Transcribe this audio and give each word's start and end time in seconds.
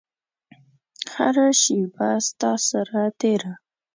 هره 1.15 1.47
شیبه 1.61 2.09
ستا 2.27 2.51
سره 2.67 3.01
تیره 3.19 3.53